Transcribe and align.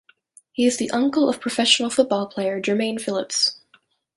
He 0.51 0.65
is 0.65 0.77
the 0.77 0.89
uncle 0.89 1.29
of 1.29 1.39
professional 1.39 1.91
football 1.91 2.25
player 2.25 2.59
Jermaine 2.59 2.99
Phillips. 2.99 3.59